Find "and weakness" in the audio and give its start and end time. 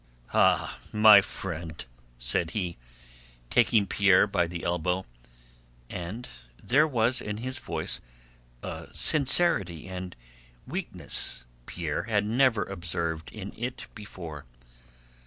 9.87-11.45